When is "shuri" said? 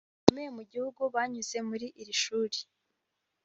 2.21-2.57